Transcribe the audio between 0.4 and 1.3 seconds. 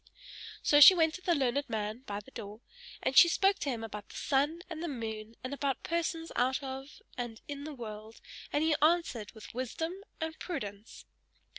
So she went to